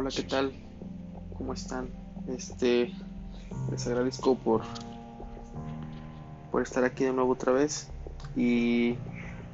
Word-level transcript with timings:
Hola, 0.00 0.10
¿qué 0.14 0.22
tal? 0.22 0.52
¿Cómo 1.36 1.52
están? 1.54 1.88
Este, 2.28 2.92
les 3.68 3.84
agradezco 3.84 4.36
por 4.36 4.62
por 6.52 6.62
estar 6.62 6.84
aquí 6.84 7.02
de 7.02 7.12
nuevo 7.12 7.32
otra 7.32 7.50
vez. 7.50 7.90
Y 8.36 8.94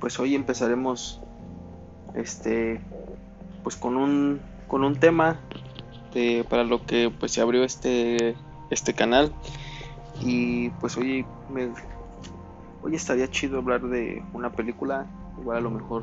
pues 0.01 0.21
hoy 0.21 0.35
empezaremos 0.35 1.23
este 2.15 2.79
pues 3.62 3.77
con 3.77 3.96
un 3.96 4.39
con 4.69 4.85
un 4.85 5.01
tema 5.01 5.41
de, 6.12 6.45
para 6.47 6.63
lo 6.63 6.85
que 6.85 7.11
pues 7.19 7.33
se 7.33 7.41
abrió 7.41 7.65
este 7.65 8.37
este 8.69 8.93
canal. 8.93 9.33
Y 10.21 10.69
pues 10.69 10.99
hoy 10.99 11.25
me 11.49 11.71
hoy 12.83 12.95
estaría 12.95 13.31
chido 13.31 13.61
hablar 13.61 13.81
de 13.81 14.23
una 14.35 14.53
película. 14.53 15.07
Igual 15.40 15.57
a 15.57 15.61
lo 15.63 15.71
mejor 15.71 16.03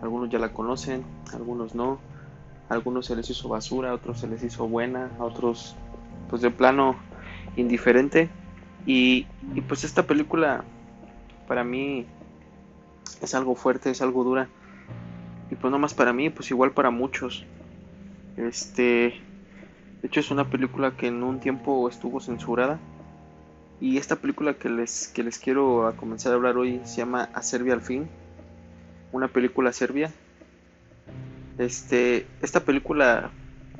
algunos 0.00 0.30
ya 0.30 0.38
la 0.38 0.52
conocen 0.52 1.02
algunos 1.34 1.74
no 1.74 1.98
algunos 2.68 3.06
se 3.06 3.16
les 3.16 3.30
hizo 3.30 3.48
basura, 3.48 3.90
a 3.90 3.94
otros 3.94 4.20
se 4.20 4.28
les 4.28 4.42
hizo 4.42 4.68
buena, 4.68 5.10
a 5.18 5.24
otros 5.24 5.74
pues 6.28 6.42
de 6.42 6.50
plano 6.50 6.96
indiferente. 7.56 8.28
Y, 8.86 9.26
pues 9.66 9.84
esta 9.84 10.06
película 10.06 10.64
para 11.46 11.64
mí 11.64 12.06
es 13.20 13.34
algo 13.34 13.54
fuerte, 13.54 13.90
es 13.90 14.02
algo 14.02 14.24
dura. 14.24 14.48
Y 15.50 15.54
pues 15.54 15.70
no 15.70 15.78
más 15.78 15.94
para 15.94 16.12
mí, 16.12 16.30
pues 16.30 16.50
igual 16.50 16.72
para 16.72 16.90
muchos. 16.90 17.44
Este, 18.36 19.20
de 20.00 20.06
hecho 20.06 20.20
es 20.20 20.30
una 20.30 20.48
película 20.48 20.96
que 20.96 21.08
en 21.08 21.22
un 21.22 21.40
tiempo 21.40 21.88
estuvo 21.88 22.20
censurada. 22.20 22.78
Y 23.80 23.96
esta 23.96 24.16
película 24.16 24.54
que 24.54 24.68
les, 24.68 25.08
que 25.08 25.22
les 25.22 25.38
quiero 25.38 25.94
comenzar 25.96 26.32
a 26.32 26.34
hablar 26.34 26.56
hoy 26.56 26.80
se 26.84 26.96
llama 26.96 27.30
A 27.32 27.42
Serbia 27.42 27.74
al 27.74 27.80
fin. 27.80 28.08
Una 29.12 29.28
película 29.28 29.72
serbia 29.72 30.12
este, 31.58 32.26
esta 32.40 32.60
película, 32.60 33.30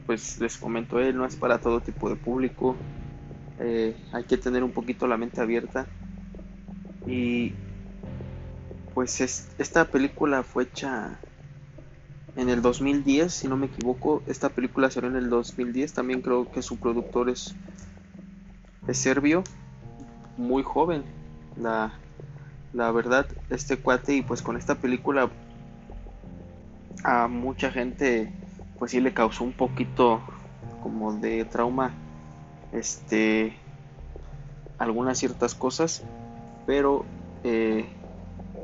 pues 0.06 0.40
les 0.40 0.58
comento, 0.58 0.98
él 0.98 1.16
no 1.16 1.24
es 1.24 1.36
para 1.36 1.58
todo 1.58 1.80
tipo 1.80 2.10
de 2.10 2.16
público. 2.16 2.76
Eh, 3.60 3.96
hay 4.12 4.24
que 4.24 4.36
tener 4.36 4.64
un 4.64 4.72
poquito 4.72 5.06
la 5.06 5.16
mente 5.16 5.40
abierta. 5.40 5.86
Y 7.06 7.54
pues 8.94 9.20
esta 9.58 9.84
película 9.84 10.42
fue 10.42 10.64
hecha 10.64 11.18
en 12.36 12.48
el 12.48 12.62
2010, 12.62 13.32
si 13.32 13.48
no 13.48 13.56
me 13.56 13.66
equivoco. 13.66 14.22
Esta 14.26 14.48
película 14.48 14.90
salió 14.90 15.08
en 15.08 15.16
el 15.16 15.30
2010. 15.30 15.92
También 15.92 16.20
creo 16.20 16.50
que 16.50 16.62
su 16.62 16.78
productor 16.78 17.30
es, 17.30 17.54
es 18.88 18.98
serbio, 18.98 19.44
muy 20.36 20.64
joven. 20.64 21.04
La, 21.56 21.92
la 22.72 22.90
verdad, 22.90 23.26
este 23.50 23.76
cuate, 23.76 24.16
y 24.16 24.22
pues 24.22 24.42
con 24.42 24.56
esta 24.56 24.74
película 24.74 25.30
a 27.04 27.28
mucha 27.28 27.70
gente 27.70 28.32
pues 28.78 28.92
sí 28.92 29.00
le 29.00 29.14
causó 29.14 29.44
un 29.44 29.52
poquito 29.52 30.20
como 30.82 31.12
de 31.14 31.44
trauma 31.44 31.92
este 32.72 33.56
algunas 34.78 35.18
ciertas 35.18 35.54
cosas 35.54 36.02
pero 36.66 37.04
eh, 37.44 37.88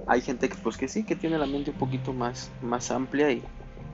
hay 0.06 0.20
gente 0.20 0.48
que 0.48 0.56
pues 0.56 0.76
que 0.76 0.88
sí 0.88 1.04
que 1.04 1.16
tiene 1.16 1.38
la 1.38 1.46
mente 1.46 1.70
un 1.70 1.78
poquito 1.78 2.12
más 2.12 2.50
más 2.62 2.90
amplia 2.90 3.30
y 3.30 3.42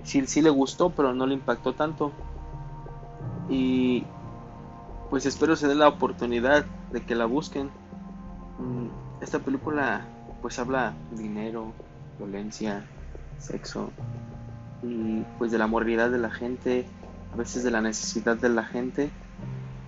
sí, 0.02 0.26
sí 0.26 0.42
le 0.42 0.50
gustó 0.50 0.90
pero 0.90 1.14
no 1.14 1.26
le 1.26 1.34
impactó 1.34 1.74
tanto. 1.74 2.12
Y 3.48 4.04
pues 5.08 5.26
espero 5.26 5.56
se 5.56 5.68
dé 5.68 5.74
la 5.74 5.88
oportunidad 5.88 6.64
de 6.92 7.02
que 7.02 7.14
la 7.14 7.26
busquen. 7.26 7.70
Mm, 8.58 9.22
esta 9.22 9.38
película 9.40 10.06
pues 10.40 10.58
habla 10.58 10.94
dinero 11.12 11.72
violencia 12.18 12.86
sexo 13.38 13.90
pues 15.38 15.50
de 15.50 15.58
la 15.58 15.66
moralidad 15.66 16.10
de 16.10 16.18
la 16.18 16.30
gente, 16.30 16.86
a 17.32 17.36
veces 17.36 17.62
de 17.62 17.70
la 17.70 17.80
necesidad 17.80 18.36
de 18.36 18.48
la 18.48 18.64
gente. 18.64 19.10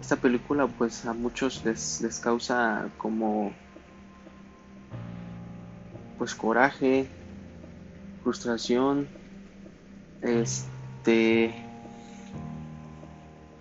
Esta 0.01 0.17
película 0.17 0.67
pues 0.67 1.07
a 1.07 1.13
muchos 1.13 1.65
les, 1.65 2.01
les 2.01 2.19
causa 2.19 2.89
como 2.99 3.53
pues 6.19 6.35
coraje, 6.35 7.09
frustración, 8.23 9.09
este 10.21 11.55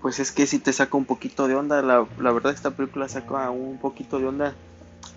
pues 0.02 0.20
es 0.20 0.32
que 0.32 0.48
si 0.48 0.58
te 0.58 0.74
saca 0.74 0.98
un 0.98 1.06
poquito 1.06 1.48
de 1.48 1.56
onda, 1.56 1.82
la, 1.84 2.08
la 2.20 2.32
verdad 2.32 2.52
esta 2.54 2.72
película 2.72 3.08
saca 3.08 3.52
un 3.52 3.78
poquito 3.78 4.20
de 4.20 4.28
onda. 4.28 4.56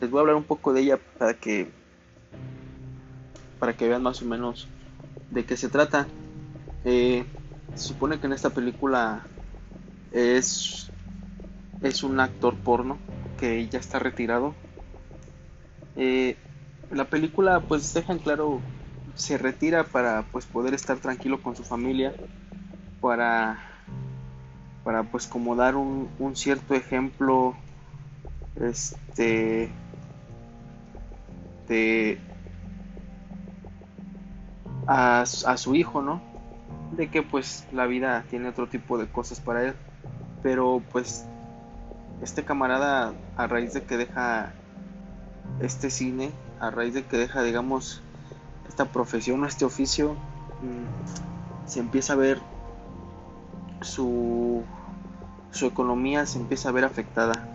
Les 0.00 0.10
voy 0.10 0.18
a 0.18 0.20
hablar 0.20 0.36
un 0.36 0.44
poco 0.44 0.72
de 0.72 0.82
ella 0.82 0.98
para 1.18 1.34
que 1.34 1.70
para 3.58 3.74
que 3.74 3.88
vean 3.88 4.02
más 4.02 4.20
o 4.20 4.26
menos 4.26 4.68
de 5.34 5.44
qué 5.44 5.56
se 5.56 5.68
trata. 5.68 6.06
Eh, 6.84 7.24
se 7.74 7.88
supone 7.88 8.18
que 8.18 8.26
en 8.26 8.32
esta 8.32 8.50
película 8.50 9.26
es, 10.12 10.90
es 11.82 12.02
un 12.02 12.20
actor 12.20 12.54
porno 12.56 12.98
que 13.38 13.66
ya 13.68 13.80
está 13.80 13.98
retirado. 13.98 14.54
Eh, 15.96 16.36
la 16.90 17.04
película 17.04 17.60
pues 17.60 17.92
deja 17.92 18.12
en 18.12 18.20
claro, 18.20 18.60
se 19.16 19.36
retira 19.36 19.84
para 19.84 20.22
pues 20.30 20.46
poder 20.46 20.72
estar 20.72 20.98
tranquilo 20.98 21.42
con 21.42 21.56
su 21.56 21.64
familia, 21.64 22.14
para, 23.00 23.58
para 24.84 25.02
pues 25.02 25.26
como 25.26 25.56
dar 25.56 25.74
un, 25.74 26.08
un 26.18 26.36
cierto 26.36 26.74
ejemplo 26.74 27.56
este 28.60 29.68
de 31.66 32.18
a, 34.86 35.24
su 35.26 35.74
hijo, 35.74 36.02
¿no? 36.02 36.20
De 36.92 37.10
que 37.10 37.22
pues 37.22 37.66
la 37.72 37.86
vida 37.86 38.24
tiene 38.28 38.48
otro 38.48 38.68
tipo 38.68 38.98
de 38.98 39.08
cosas 39.08 39.40
para 39.40 39.64
él. 39.64 39.74
Pero 40.42 40.82
pues 40.92 41.26
este 42.22 42.44
camarada 42.44 43.12
a 43.36 43.46
raíz 43.46 43.72
de 43.72 43.82
que 43.82 43.96
deja 43.96 44.52
este 45.60 45.90
cine, 45.90 46.32
a 46.60 46.70
raíz 46.70 46.94
de 46.94 47.04
que 47.04 47.16
deja 47.16 47.42
digamos 47.42 48.02
esta 48.68 48.86
profesión 48.86 49.42
o 49.42 49.46
este 49.46 49.64
oficio, 49.64 50.12
mm, 50.62 51.66
se 51.68 51.80
empieza 51.80 52.12
a 52.12 52.16
ver 52.16 52.40
su, 53.80 54.62
su 55.50 55.66
economía 55.66 56.26
se 56.26 56.38
empieza 56.38 56.68
a 56.68 56.72
ver 56.72 56.84
afectada. 56.84 57.48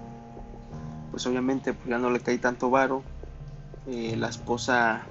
Pues 1.12 1.26
obviamente 1.28 1.74
pues 1.74 1.90
ya 1.90 1.98
no 1.98 2.10
le 2.10 2.20
cae 2.20 2.38
tanto 2.38 2.70
varo. 2.70 3.04
Eh, 3.88 4.16
la 4.18 4.30
esposa 4.30 5.02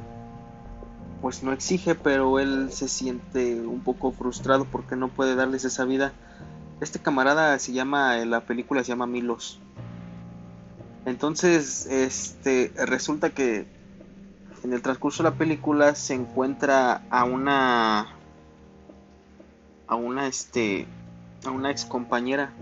pues 1.20 1.42
no 1.42 1.52
exige, 1.52 1.94
pero 1.94 2.38
él 2.38 2.70
se 2.72 2.88
siente 2.88 3.60
un 3.60 3.80
poco 3.80 4.12
frustrado 4.12 4.64
porque 4.64 4.96
no 4.96 5.08
puede 5.08 5.34
darles 5.34 5.64
esa 5.64 5.84
vida. 5.84 6.12
Este 6.80 7.00
camarada 7.00 7.58
se 7.58 7.72
llama, 7.72 8.16
la 8.18 8.40
película 8.40 8.84
se 8.84 8.88
llama 8.88 9.06
Milos. 9.06 9.60
Entonces, 11.06 11.86
este, 11.86 12.72
resulta 12.76 13.30
que 13.30 13.66
en 14.62 14.72
el 14.72 14.82
transcurso 14.82 15.22
de 15.22 15.30
la 15.30 15.36
película 15.36 15.94
se 15.94 16.14
encuentra 16.14 17.02
a 17.10 17.24
una, 17.24 18.14
a 19.86 19.94
una, 19.96 20.26
este, 20.26 20.86
a 21.44 21.50
una 21.50 21.70
ex 21.70 21.84
compañera 21.84 22.52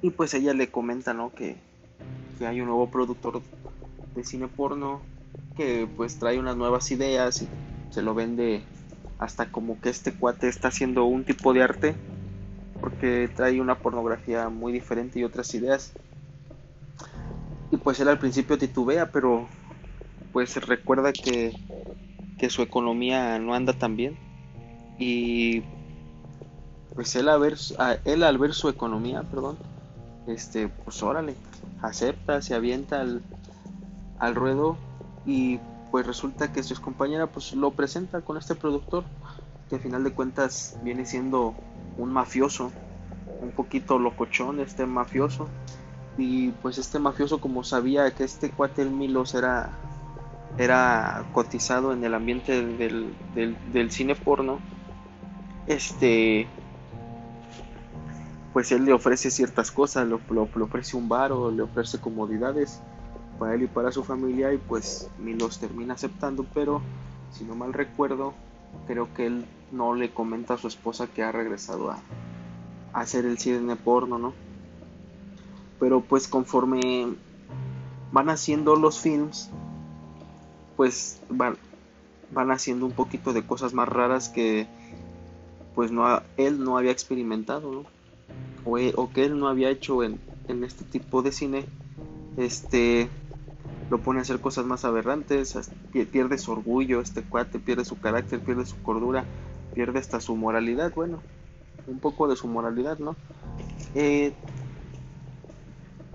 y 0.00 0.10
pues 0.10 0.34
ella 0.34 0.54
le 0.54 0.70
comenta, 0.70 1.12
¿no? 1.14 1.32
Que, 1.32 1.56
que 2.38 2.46
hay 2.46 2.60
un 2.60 2.66
nuevo 2.66 2.90
productor 2.90 3.42
de 4.14 4.24
cine 4.24 4.48
porno 4.48 5.00
que 5.56 5.88
pues 5.96 6.18
trae 6.18 6.38
unas 6.38 6.56
nuevas 6.56 6.90
ideas 6.90 7.42
y 7.42 7.48
se 7.90 8.02
lo 8.02 8.14
vende 8.14 8.62
hasta 9.18 9.50
como 9.50 9.80
que 9.80 9.90
este 9.90 10.12
cuate 10.12 10.48
está 10.48 10.68
haciendo 10.68 11.04
un 11.04 11.24
tipo 11.24 11.52
de 11.52 11.62
arte 11.62 11.94
porque 12.80 13.30
trae 13.34 13.60
una 13.60 13.78
pornografía 13.78 14.48
muy 14.48 14.72
diferente 14.72 15.20
y 15.20 15.24
otras 15.24 15.54
ideas. 15.54 15.92
Y 17.70 17.76
pues 17.76 18.00
él 18.00 18.08
al 18.08 18.18
principio 18.18 18.58
titubea 18.58 19.10
pero 19.12 19.48
pues 20.32 20.56
recuerda 20.66 21.12
que, 21.12 21.54
que 22.38 22.50
su 22.50 22.62
economía 22.62 23.38
no 23.38 23.54
anda 23.54 23.72
tan 23.72 23.96
bien. 23.96 24.16
Y 24.98 25.62
pues 26.94 27.14
él, 27.16 27.28
a 27.28 27.36
ver, 27.36 27.56
él 28.04 28.22
al 28.22 28.38
ver 28.38 28.52
su 28.54 28.68
economía 28.68 29.22
perdón 29.22 29.56
este 30.26 30.68
pues 30.68 31.02
órale 31.02 31.34
acepta 31.80 32.42
se 32.42 32.54
avienta 32.54 33.00
al, 33.00 33.22
al 34.18 34.34
ruedo 34.34 34.76
y 35.26 35.58
pues 35.90 36.06
resulta 36.06 36.52
que 36.52 36.62
su 36.62 36.80
compañera 36.80 37.26
pues 37.26 37.52
lo 37.54 37.70
presenta 37.70 38.22
con 38.22 38.36
este 38.36 38.54
productor 38.54 39.04
que 39.68 39.76
al 39.76 39.82
final 39.82 40.04
de 40.04 40.12
cuentas 40.12 40.76
viene 40.82 41.04
siendo 41.04 41.54
un 41.98 42.12
mafioso 42.12 42.72
un 43.42 43.50
poquito 43.50 43.98
locochón 43.98 44.60
este 44.60 44.86
mafioso. 44.86 45.48
Y 46.18 46.50
pues 46.62 46.78
este 46.78 46.98
mafioso 46.98 47.40
como 47.40 47.64
sabía 47.64 48.10
que 48.10 48.24
este 48.24 48.50
cuate 48.50 48.84
Milos 48.84 49.34
era 49.34 49.70
era 50.58 51.24
cotizado 51.32 51.94
en 51.94 52.04
el 52.04 52.14
ambiente 52.14 52.62
del, 52.62 53.14
del, 53.34 53.90
cine 53.90 54.14
porno 54.14 54.58
este 55.66 56.46
pues 58.52 58.70
él 58.70 58.84
le 58.84 58.92
ofrece 58.92 59.30
ciertas 59.30 59.70
cosas, 59.70 60.06
le, 60.06 60.18
le 60.30 60.62
ofrece 60.62 60.98
un 60.98 61.08
bar 61.08 61.32
o 61.32 61.50
le 61.50 61.62
ofrece 61.62 61.98
comodidades 61.98 62.82
para 63.42 63.56
él 63.56 63.64
y 63.64 63.66
para 63.66 63.90
su 63.90 64.04
familia 64.04 64.54
y 64.54 64.58
pues 64.58 65.10
los 65.18 65.58
termina 65.58 65.94
aceptando, 65.94 66.46
pero 66.54 66.80
si 67.32 67.42
no 67.42 67.56
mal 67.56 67.72
recuerdo, 67.72 68.34
creo 68.86 69.12
que 69.14 69.26
él 69.26 69.44
no 69.72 69.96
le 69.96 70.10
comenta 70.10 70.54
a 70.54 70.58
su 70.58 70.68
esposa 70.68 71.08
que 71.08 71.24
ha 71.24 71.32
regresado 71.32 71.90
a, 71.90 71.98
hacer 72.92 73.24
el 73.24 73.38
cine 73.38 73.74
porno, 73.74 74.16
¿no? 74.16 74.32
Pero 75.80 76.02
pues 76.02 76.28
conforme 76.28 77.16
van 78.12 78.30
haciendo 78.30 78.76
los 78.76 79.00
films, 79.00 79.50
pues 80.76 81.20
van, 81.28 81.56
van 82.30 82.52
haciendo 82.52 82.86
un 82.86 82.92
poquito 82.92 83.32
de 83.32 83.44
cosas 83.44 83.74
más 83.74 83.88
raras 83.88 84.28
que 84.28 84.68
pues 85.74 85.90
no 85.90 86.22
él 86.36 86.62
no 86.62 86.78
había 86.78 86.92
experimentado, 86.92 87.72
¿no? 87.72 87.84
O, 88.64 88.78
o 88.78 89.10
que 89.10 89.24
él 89.24 89.36
no 89.36 89.48
había 89.48 89.68
hecho 89.68 90.04
en, 90.04 90.20
en 90.46 90.62
este 90.62 90.84
tipo 90.84 91.22
de 91.22 91.32
cine. 91.32 91.64
Este 92.36 93.10
lo 93.90 93.98
pone 93.98 94.18
a 94.18 94.22
hacer 94.22 94.40
cosas 94.40 94.64
más 94.64 94.84
aberrantes, 94.84 95.70
pierde 96.10 96.38
su 96.38 96.52
orgullo, 96.52 97.00
este 97.00 97.22
cuate 97.22 97.58
pierde 97.58 97.84
su 97.84 98.00
carácter, 98.00 98.40
pierde 98.40 98.64
su 98.64 98.80
cordura, 98.82 99.24
pierde 99.74 99.98
hasta 99.98 100.20
su 100.20 100.36
moralidad, 100.36 100.92
bueno, 100.94 101.22
un 101.86 101.98
poco 101.98 102.28
de 102.28 102.36
su 102.36 102.48
moralidad, 102.48 102.98
¿no? 102.98 103.16
Eh, 103.94 104.32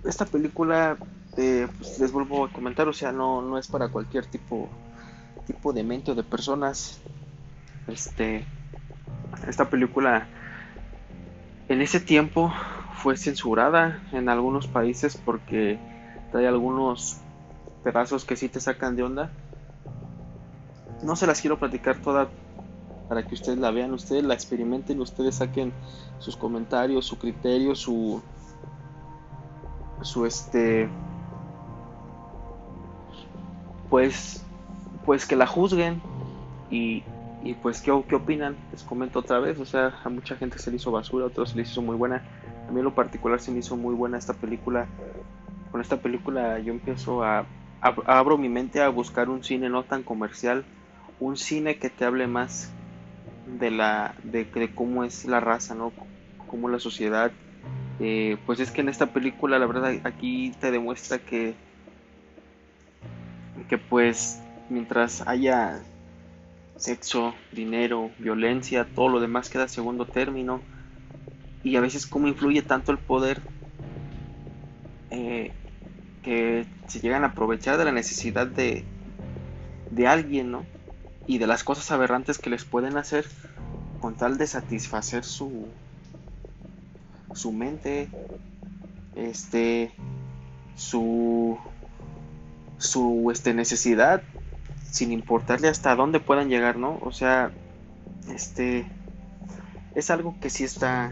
esta 0.03 0.25
película, 0.25 0.97
eh, 1.35 1.67
pues, 1.77 1.99
les 1.99 2.11
vuelvo 2.11 2.45
a 2.45 2.51
comentar, 2.51 2.87
o 2.87 2.93
sea, 2.93 3.11
no, 3.11 3.41
no 3.41 3.57
es 3.57 3.67
para 3.67 3.89
cualquier 3.89 4.25
tipo, 4.25 4.69
tipo 5.45 5.73
de 5.73 5.83
mente 5.83 6.11
o 6.11 6.15
de 6.15 6.23
personas. 6.23 6.99
Este, 7.87 8.45
esta 9.47 9.69
película 9.69 10.27
en 11.69 11.81
ese 11.81 11.99
tiempo 11.99 12.53
fue 12.95 13.17
censurada 13.17 14.01
en 14.11 14.29
algunos 14.29 14.67
países 14.67 15.17
porque 15.17 15.79
hay 16.33 16.45
algunos 16.45 17.17
pedazos 17.91 18.25
que 18.25 18.35
sí 18.35 18.49
te 18.49 18.59
sacan 18.59 18.97
de 18.97 19.03
onda. 19.03 19.31
No 21.03 21.15
se 21.15 21.25
las 21.25 21.39
quiero 21.39 21.57
platicar 21.57 21.97
toda 22.01 22.27
para 23.07 23.25
que 23.25 23.35
ustedes 23.35 23.57
la 23.57 23.71
vean, 23.71 23.93
ustedes 23.93 24.25
la 24.25 24.33
experimenten, 24.33 24.99
ustedes 24.99 25.35
saquen 25.35 25.71
sus 26.19 26.35
comentarios, 26.35 27.05
su 27.05 27.17
criterio, 27.17 27.75
su 27.75 28.21
su 30.01 30.25
este 30.25 30.89
pues 33.89 34.43
pues 35.05 35.25
que 35.25 35.37
la 35.37 35.47
juzguen 35.47 36.01
y, 36.69 37.03
y 37.41 37.53
pues 37.53 37.81
¿qué, 37.81 37.91
opinan 37.91 38.57
les 38.71 38.83
comento 38.83 39.19
otra 39.19 39.39
vez 39.39 39.59
o 39.59 39.65
sea 39.65 39.95
a 40.03 40.09
mucha 40.09 40.35
gente 40.35 40.59
se 40.59 40.69
le 40.69 40.75
hizo 40.75 40.91
basura 40.91 41.23
a 41.23 41.27
otros 41.29 41.51
se 41.51 41.55
le 41.55 41.61
hizo 41.61 41.81
muy 41.81 41.95
buena. 41.95 42.21
A 42.67 42.71
mí 42.71 42.79
en 42.79 42.83
lo 42.83 42.93
particular 42.93 43.39
se 43.39 43.49
me 43.51 43.59
hizo 43.59 43.77
muy 43.77 43.95
buena 43.95 44.17
esta 44.17 44.33
película. 44.33 44.87
Con 45.71 45.79
esta 45.79 45.95
película 45.97 46.59
yo 46.59 46.73
empiezo 46.73 47.23
a 47.23 47.45
abro 47.81 48.37
mi 48.37 48.49
mente 48.49 48.81
a 48.81 48.89
buscar 48.89 49.29
un 49.29 49.43
cine 49.43 49.69
no 49.69 49.83
tan 49.83 50.03
comercial 50.03 50.65
un 51.19 51.37
cine 51.37 51.77
que 51.77 51.89
te 51.89 52.05
hable 52.05 52.27
más 52.27 52.71
de 53.45 53.71
la 53.71 54.15
de, 54.23 54.47
cómo 54.73 55.03
es 55.03 55.25
la 55.25 55.39
raza, 55.39 55.73
¿no? 55.73 55.93
Cómo 56.47 56.69
la 56.69 56.79
sociedad. 56.79 57.31
Eh, 57.99 58.37
pues 58.45 58.59
es 58.59 58.71
que 58.71 58.81
en 58.81 58.89
esta 58.89 59.07
película, 59.07 59.57
la 59.57 59.65
verdad, 59.65 59.95
aquí 60.03 60.53
te 60.59 60.71
demuestra 60.71 61.19
que 61.19 61.55
que 63.67 63.77
pues 63.77 64.39
mientras 64.69 65.27
haya 65.27 65.81
sexo, 66.75 67.33
dinero, 67.51 68.11
violencia, 68.19 68.85
todo 68.85 69.09
lo 69.09 69.19
demás 69.19 69.49
queda 69.49 69.67
segundo 69.67 70.05
término. 70.05 70.61
Y 71.63 71.75
a 71.75 71.81
veces 71.81 72.05
cómo 72.05 72.27
influye 72.27 72.61
tanto 72.61 72.91
el 72.91 72.99
poder 72.99 73.41
eh, 75.09 75.51
que 76.27 76.65
se 76.87 76.99
llegan 76.99 77.23
a 77.23 77.27
aprovechar 77.27 77.77
de 77.77 77.85
la 77.85 77.93
necesidad 77.93 78.47
de, 78.47 78.83
de 79.91 80.07
alguien, 80.07 80.51
¿no? 80.51 80.65
y 81.27 81.37
de 81.37 81.45
las 81.45 81.63
cosas 81.63 81.91
aberrantes 81.91 82.39
que 82.39 82.49
les 82.49 82.63
pueden 82.63 82.97
hacer 82.97 83.25
con 83.99 84.15
tal 84.15 84.37
de 84.37 84.47
satisfacer 84.47 85.25
su 85.25 85.67
su 87.33 87.51
mente 87.51 88.09
este 89.15 89.91
su 90.75 91.57
su 92.77 93.29
este 93.31 93.53
necesidad 93.53 94.23
sin 94.89 95.11
importarle 95.11 95.67
hasta 95.67 95.95
dónde 95.95 96.21
puedan 96.21 96.49
llegar 96.49 96.77
no 96.77 96.97
o 97.01 97.11
sea 97.11 97.51
este 98.33 98.87
es 99.95 100.09
algo 100.09 100.39
que 100.39 100.49
sí 100.49 100.63
está 100.63 101.11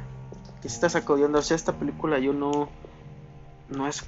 que 0.61 0.69
sí 0.69 0.75
está 0.75 0.89
sacudiendo 0.89 1.39
o 1.39 1.41
sea 1.41 1.55
esta 1.55 1.73
película 1.73 2.19
yo 2.19 2.31
no 2.31 2.69
no 3.69 3.87
es 3.87 4.05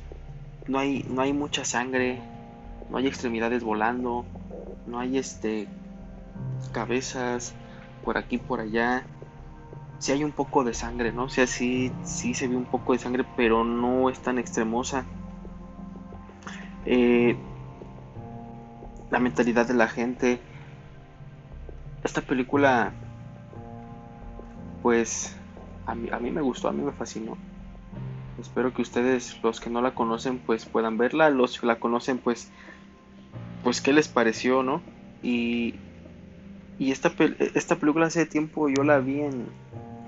no 0.68 0.80
hay 0.80 1.06
no 1.10 1.22
hay 1.22 1.34
mucha 1.34 1.66
sangre 1.66 2.22
no 2.90 2.98
hay 2.98 3.08
extremidades 3.08 3.64
volando 3.64 4.26
no 4.86 5.00
hay 5.00 5.18
este 5.18 5.68
cabezas, 6.72 7.54
por 8.04 8.18
aquí, 8.18 8.38
por 8.38 8.60
allá. 8.60 9.04
Si 10.00 10.12
hay 10.12 10.24
un 10.24 10.32
poco 10.32 10.64
de 10.64 10.74
sangre, 10.74 11.12
¿no? 11.12 11.24
O 11.24 11.30
sea, 11.30 11.48
sí, 11.48 11.92
sí 12.04 12.34
se 12.34 12.48
ve 12.48 12.56
un 12.56 12.66
poco 12.66 12.94
de 12.94 13.00
sangre, 13.00 13.26
pero 13.36 13.64
no 13.64 14.10
es 14.10 14.20
tan 14.20 14.38
extremosa. 14.38 15.06
Eh, 16.86 17.36
la 19.10 19.20
mentalidad 19.20 19.68
de 19.68 19.74
la 19.74 19.88
gente. 19.88 20.40
Esta 22.04 22.22
película, 22.22 22.94
pues, 24.84 25.36
a 25.86 25.96
mí, 25.96 26.10
a 26.12 26.20
mí 26.20 26.32
me 26.32 26.42
gustó, 26.42 26.70
a 26.70 26.72
mí 26.72 26.84
me 26.84 26.92
fascinó. 26.92 27.36
Espero 28.40 28.74
que 28.74 28.82
ustedes, 28.82 29.40
los 29.44 29.60
que 29.60 29.70
no 29.70 29.82
la 29.82 29.96
conocen, 29.96 30.40
pues 30.40 30.66
puedan 30.66 30.98
verla. 30.98 31.30
Los 31.30 31.60
que 31.60 31.66
la 31.66 31.80
conocen, 31.80 32.20
pues, 32.20 32.52
pues, 33.64 33.82
¿qué 33.82 33.94
les 33.94 34.08
pareció, 34.08 34.64
no? 34.64 34.82
Y, 35.24 35.76
y 36.78 36.92
esta, 36.92 37.12
esta 37.56 37.76
película 37.78 38.06
hace 38.08 38.26
tiempo 38.26 38.70
yo 38.70 38.84
la 38.84 39.00
vi 39.00 39.22
en, 39.22 39.48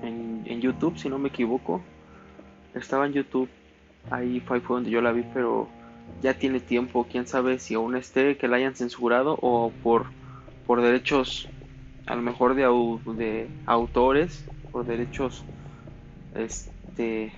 en, 0.02 0.60
YouTube, 0.60 0.98
si 0.98 1.08
no 1.08 1.18
me 1.18 1.28
equivoco. 1.28 1.80
Estaba 2.74 3.06
en 3.06 3.14
YouTube, 3.14 3.48
ahí 4.10 4.40
fue 4.40 4.60
donde 4.60 4.90
yo 4.90 5.00
la 5.00 5.12
vi, 5.12 5.24
pero 5.32 5.68
ya 6.22 6.34
tiene 6.34 6.60
tiempo, 6.60 7.06
quién 7.10 7.26
sabe 7.26 7.58
si 7.58 7.74
aún 7.74 7.96
esté, 7.96 8.36
que 8.36 8.46
la 8.46 8.56
hayan 8.56 8.74
censurado 8.74 9.38
o 9.40 9.72
por, 9.82 10.06
por 10.66 10.82
derechos, 10.82 11.48
a 12.06 12.14
lo 12.14 12.22
mejor 12.22 12.54
de, 12.54 12.64
de 13.14 13.48
autores, 13.66 14.44
por 14.70 14.84
derechos 14.84 15.44
este 16.34 17.32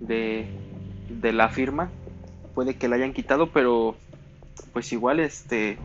de, 0.00 0.46
de 1.08 1.32
la 1.32 1.48
firma, 1.48 1.90
puede 2.54 2.76
que 2.76 2.88
la 2.88 2.96
hayan 2.96 3.12
quitado, 3.12 3.50
pero 3.50 3.96
pues 4.72 4.92
igual 4.92 5.20
este 5.20 5.78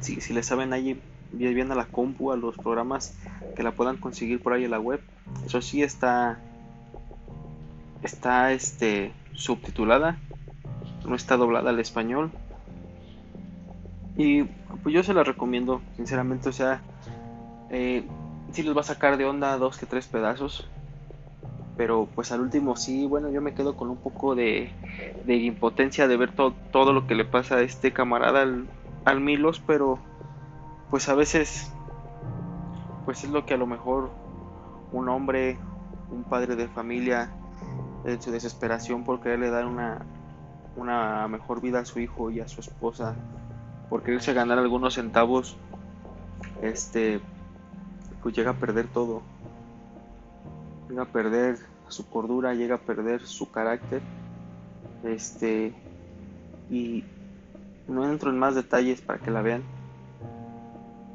si, 0.00 0.20
si 0.20 0.32
le 0.32 0.42
saben 0.42 0.72
ahí 0.72 1.00
bien 1.32 1.70
a 1.72 1.74
la 1.74 1.86
compu, 1.86 2.32
a 2.32 2.36
los 2.36 2.56
programas 2.56 3.16
que 3.54 3.62
la 3.62 3.72
puedan 3.72 3.96
conseguir 3.96 4.42
por 4.42 4.52
ahí 4.52 4.64
en 4.64 4.70
la 4.70 4.80
web. 4.80 5.00
Eso 5.44 5.60
sí 5.60 5.82
está 5.82 6.38
está 8.02 8.52
este 8.52 9.12
subtitulada, 9.34 10.18
no 11.06 11.14
está 11.14 11.36
doblada 11.36 11.70
al 11.70 11.80
español. 11.80 12.30
Y 14.16 14.44
pues 14.82 14.94
yo 14.94 15.02
se 15.02 15.12
la 15.12 15.24
recomiendo, 15.24 15.82
sinceramente, 15.96 16.48
o 16.48 16.52
sea, 16.52 16.80
eh, 17.70 18.04
si 18.52 18.62
les 18.62 18.74
va 18.74 18.80
a 18.80 18.84
sacar 18.84 19.18
de 19.18 19.26
onda 19.26 19.58
dos 19.58 19.76
que 19.76 19.84
tres 19.84 20.06
pedazos, 20.06 20.68
pero 21.76 22.08
pues 22.14 22.32
al 22.32 22.40
último 22.40 22.76
sí, 22.76 23.06
bueno, 23.06 23.30
yo 23.30 23.42
me 23.42 23.54
quedo 23.54 23.76
con 23.76 23.90
un 23.90 23.96
poco 23.96 24.34
de, 24.34 24.70
impotencia 25.26 26.08
de 26.08 26.16
ver 26.16 26.32
todo 26.34 26.92
lo 26.92 27.06
que 27.06 27.14
le 27.14 27.24
pasa 27.24 27.56
a 27.56 27.62
este 27.62 27.92
camarada 27.92 28.42
al, 28.42 28.66
al 29.04 29.20
Milos, 29.20 29.62
pero 29.66 29.98
pues 30.90 31.08
a 31.08 31.14
veces 31.14 31.70
pues 33.04 33.22
es 33.24 33.30
lo 33.30 33.46
que 33.46 33.54
a 33.54 33.56
lo 33.56 33.66
mejor 33.66 34.10
un 34.92 35.08
hombre, 35.08 35.58
un 36.10 36.24
padre 36.24 36.56
de 36.56 36.68
familia, 36.68 37.30
en 38.04 38.22
su 38.22 38.30
desesperación 38.30 39.04
por 39.04 39.20
quererle 39.20 39.50
dar 39.50 39.66
una, 39.66 40.04
una 40.76 41.26
mejor 41.28 41.60
vida 41.60 41.80
a 41.80 41.84
su 41.84 42.00
hijo 42.00 42.30
y 42.30 42.40
a 42.40 42.48
su 42.48 42.60
esposa, 42.60 43.14
por 43.88 44.02
quererse 44.02 44.32
ganar 44.32 44.58
algunos 44.58 44.94
centavos, 44.94 45.56
este, 46.62 47.20
pues 48.22 48.34
llega 48.34 48.52
a 48.52 48.54
perder 48.54 48.86
todo. 48.88 49.22
Llega 50.88 51.02
a 51.02 51.06
perder 51.06 51.58
su 51.88 52.08
cordura, 52.08 52.54
llega 52.54 52.76
a 52.76 52.80
perder 52.80 53.26
su 53.26 53.50
carácter. 53.50 54.02
Este, 55.04 55.72
y 56.70 57.04
no 57.88 58.10
entro 58.10 58.30
en 58.30 58.38
más 58.38 58.54
detalles 58.54 59.00
para 59.00 59.18
que 59.18 59.30
la 59.30 59.42
vean. 59.42 59.62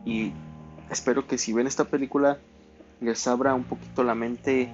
Y 0.05 0.31
espero 0.89 1.27
que 1.27 1.37
si 1.37 1.53
ven 1.53 1.67
esta 1.67 1.85
película 1.85 2.39
les 2.99 3.27
abra 3.27 3.53
un 3.53 3.63
poquito 3.63 4.03
la 4.03 4.15
mente 4.15 4.69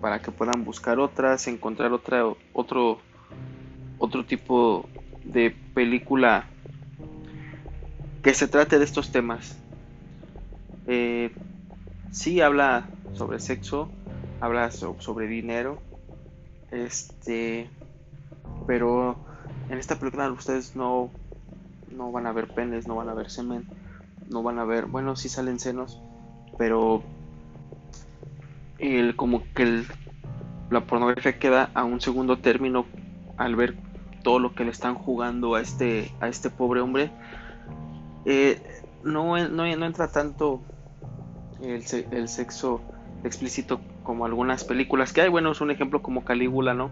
para 0.00 0.20
que 0.20 0.30
puedan 0.30 0.64
buscar 0.64 0.98
otras, 0.98 1.46
encontrar 1.46 1.92
otra, 1.92 2.24
otro, 2.52 2.98
otro 3.98 4.24
tipo 4.24 4.88
de 5.24 5.54
película 5.74 6.46
que 8.22 8.34
se 8.34 8.48
trate 8.48 8.78
de 8.78 8.84
estos 8.84 9.10
temas. 9.10 9.56
Eh, 10.86 11.32
sí 12.10 12.40
habla 12.40 12.88
sobre 13.14 13.38
sexo, 13.38 13.88
habla 14.40 14.70
sobre 14.70 15.26
dinero, 15.26 15.78
este, 16.70 17.70
pero 18.66 19.16
en 19.70 19.78
esta 19.78 19.98
película 19.98 20.30
ustedes 20.30 20.76
no, 20.76 21.10
no 21.90 22.12
van 22.12 22.26
a 22.26 22.32
ver 22.32 22.48
penes, 22.48 22.86
no 22.86 22.96
van 22.96 23.08
a 23.08 23.14
ver 23.14 23.30
semen, 23.30 23.66
no 24.28 24.42
van 24.42 24.58
a 24.58 24.64
ver, 24.64 24.86
bueno, 24.86 25.16
sí 25.16 25.28
salen 25.28 25.58
senos, 25.58 26.00
pero 26.58 27.02
el, 28.78 29.16
como 29.16 29.42
que 29.54 29.62
el, 29.62 29.86
la 30.70 30.86
pornografía 30.86 31.38
queda 31.38 31.70
a 31.74 31.84
un 31.84 32.00
segundo 32.00 32.38
término 32.38 32.86
al 33.36 33.56
ver 33.56 33.76
todo 34.22 34.38
lo 34.38 34.54
que 34.54 34.64
le 34.64 34.70
están 34.70 34.94
jugando 34.94 35.54
a 35.54 35.60
este, 35.60 36.12
a 36.20 36.28
este 36.28 36.50
pobre 36.50 36.80
hombre. 36.80 37.10
Eh, 38.24 38.60
no, 39.04 39.38
no, 39.48 39.64
entra 39.64 40.10
tanto 40.10 40.62
el, 41.62 41.84
el, 42.10 42.28
sexo 42.28 42.80
explícito 43.22 43.80
como 44.06 44.24
algunas 44.24 44.62
películas 44.62 45.12
que 45.12 45.22
hay. 45.22 45.28
Bueno, 45.28 45.50
es 45.50 45.60
un 45.60 45.72
ejemplo 45.72 46.00
como 46.00 46.24
Calígula, 46.24 46.74
¿no? 46.74 46.90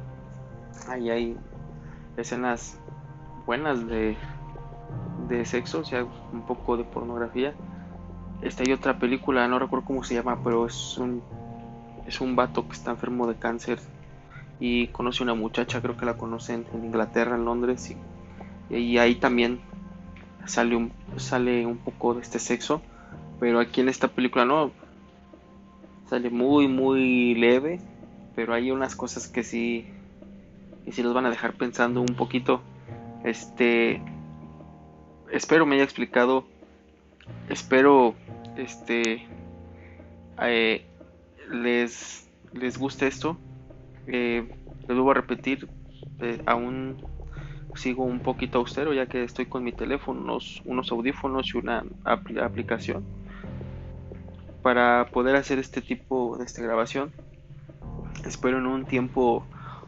Ahí 0.88 1.10
hay 1.10 1.36
escenas 2.16 2.76
buenas 3.46 3.86
de, 3.86 4.16
de 5.28 5.44
sexo, 5.44 5.78
o 5.80 5.84
sea, 5.84 6.04
un 6.04 6.42
poco 6.42 6.76
de 6.76 6.82
pornografía. 6.82 7.54
Esta 8.42 8.64
hay 8.64 8.72
otra 8.72 8.98
película, 8.98 9.46
no 9.46 9.60
recuerdo 9.60 9.86
cómo 9.86 10.02
se 10.02 10.14
llama, 10.14 10.40
pero 10.42 10.66
es 10.66 10.98
un 10.98 11.22
es 12.06 12.20
un 12.20 12.36
vato 12.36 12.66
que 12.66 12.72
está 12.72 12.90
enfermo 12.90 13.26
de 13.26 13.36
cáncer 13.36 13.78
y 14.60 14.88
conoce 14.88 15.22
una 15.22 15.34
muchacha, 15.34 15.80
creo 15.80 15.96
que 15.96 16.04
la 16.04 16.18
conocen 16.18 16.66
en 16.74 16.84
Inglaterra, 16.84 17.36
en 17.36 17.44
Londres, 17.44 17.94
y, 18.70 18.76
y, 18.76 18.98
ahí 18.98 19.14
también 19.14 19.60
sale 20.46 20.76
un, 20.76 20.92
sale 21.16 21.64
un 21.64 21.78
poco 21.78 22.14
de 22.14 22.20
este 22.20 22.38
sexo, 22.38 22.82
pero 23.40 23.58
aquí 23.60 23.80
en 23.80 23.88
esta 23.88 24.08
película 24.08 24.44
no, 24.44 24.72
sale 26.14 26.30
muy, 26.30 26.68
muy 26.68 27.34
leve, 27.34 27.80
pero 28.36 28.54
hay 28.54 28.70
unas 28.70 28.94
cosas 28.94 29.26
que 29.26 29.42
sí, 29.42 29.84
y 30.86 30.92
sí 30.92 31.02
los 31.02 31.12
van 31.12 31.26
a 31.26 31.30
dejar 31.30 31.54
pensando 31.54 32.00
un 32.00 32.14
poquito. 32.14 32.62
Este, 33.24 34.00
espero 35.32 35.66
me 35.66 35.74
haya 35.74 35.82
explicado, 35.82 36.44
espero, 37.48 38.14
este, 38.56 39.26
eh, 40.40 40.86
les, 41.50 42.28
les 42.52 42.78
guste 42.78 43.08
esto. 43.08 43.36
Eh, 44.06 44.46
les 44.86 44.96
debo 44.96 45.14
repetir, 45.14 45.66
eh, 46.20 46.40
aún 46.46 46.98
sigo 47.74 48.04
un 48.04 48.20
poquito 48.20 48.58
austero 48.58 48.92
ya 48.92 49.06
que 49.06 49.24
estoy 49.24 49.46
con 49.46 49.64
mi 49.64 49.72
teléfono, 49.72 50.20
unos, 50.20 50.62
unos 50.64 50.92
audífonos 50.92 51.52
y 51.52 51.58
una 51.58 51.82
aplicación 52.04 53.02
para 54.64 55.08
poder 55.12 55.36
hacer 55.36 55.58
este 55.58 55.82
tipo 55.82 56.38
de 56.38 56.44
esta 56.46 56.62
grabación. 56.62 57.12
Espero 58.24 58.56
en 58.56 58.64
un 58.64 58.86
tiempo 58.86 59.44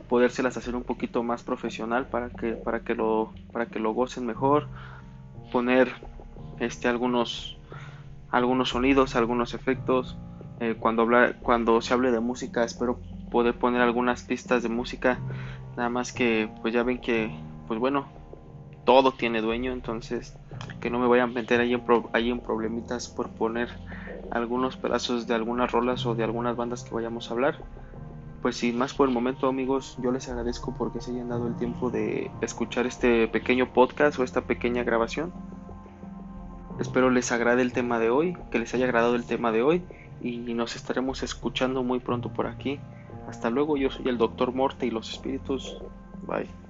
podérselas 0.06 0.59
hacer 0.59 0.76
un 0.76 0.83
poquito 0.83 1.23
más 1.23 1.42
profesional 1.42 2.04
para 2.04 2.28
que 2.28 2.52
para 2.52 2.80
que 2.80 2.95
lo 2.95 3.33
para 3.52 3.64
que 3.64 3.78
lo 3.78 3.95
gocen 3.95 4.26
mejor, 4.26 4.68
poner 5.50 5.90
este 6.61 6.88
algunos 6.88 7.56
algunos 8.30 8.68
sonidos, 8.68 9.16
algunos 9.16 9.54
efectos, 9.54 10.18
eh, 10.61 10.76
cuando, 10.78 11.02
habla, 11.02 11.33
cuando 11.40 11.80
se 11.80 11.95
hable 11.95 12.11
de 12.11 12.21
música 12.21 12.62
espero 12.62 13.00
poder 13.30 13.54
poner 13.54 13.80
algunas 13.80 14.25
pistas 14.25 14.62
de 14.62 14.68
música 14.68 15.18
nada 15.78 15.88
más 15.88 16.12
que 16.12 16.50
pues 16.61 16.75
ya 16.75 16.83
ven 16.83 17.00
que 17.00 17.35
pues 17.66 17.80
bueno 17.80 18.09
todo 18.85 19.12
tiene 19.12 19.40
dueño 19.40 19.73
entonces 19.73 20.37
que 20.80 20.90
no 20.90 20.99
me 20.99 21.06
vayan 21.06 21.30
a 21.30 21.33
meter 21.33 21.61
ahí 21.61 21.73
en, 21.73 21.83
ahí 22.12 22.30
en 22.30 22.40
problemitas 22.40 23.09
por 23.09 23.30
poner 23.30 23.71
algunos 24.30 24.76
pedazos 24.76 25.26
de 25.26 25.35
algunas 25.35 25.71
rolas 25.71 26.06
o 26.06 26.14
de 26.14 26.25
algunas 26.25 26.56
bandas 26.56 26.85
que 26.85 26.95
vayamos 26.95 27.30
a 27.30 27.35
hablar 27.35 27.59
pues 28.42 28.56
sin 28.56 28.78
más 28.78 28.95
por 28.95 29.09
el 29.09 29.14
momento 29.14 29.49
amigos 29.49 29.97
yo 30.02 30.12
les 30.12 30.28
agradezco 30.28 30.75
porque 30.76 31.00
se 31.00 31.12
hayan 31.12 31.28
dado 31.28 31.47
el 31.47 31.56
tiempo 31.56 31.90
de 31.90 32.30
escuchar 32.40 32.87
este 32.87 33.28
pequeño 33.28 33.73
podcast 33.73 34.18
o 34.18 34.25
esta 34.25 34.42
pequeña 34.42 34.85
grabación 34.85 35.33
espero 36.78 37.11
les 37.11 37.33
agrade 37.33 37.62
el 37.62 37.73
tema 37.73 37.99
de 37.99 38.11
hoy 38.11 38.37
que 38.50 38.59
les 38.59 38.75
haya 38.75 38.85
agradado 38.85 39.14
el 39.14 39.25
tema 39.25 39.52
de 39.52 39.62
hoy 39.62 39.83
y 40.21 40.54
nos 40.54 40.76
estaremos 40.76 41.23
escuchando 41.23 41.83
muy 41.83 42.00
pronto 42.00 42.33
por 42.33 42.47
aquí. 42.47 42.80
Hasta 43.28 43.50
luego, 43.50 43.76
yo 43.76 43.90
soy 43.90 44.09
el 44.09 44.18
Doctor 44.18 44.52
Morte 44.52 44.87
y 44.87 44.90
los 44.90 45.11
espíritus. 45.11 45.76
Bye. 46.26 46.66